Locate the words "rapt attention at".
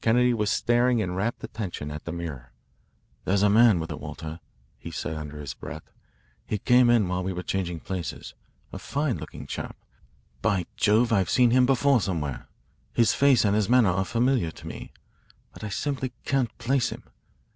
1.16-2.04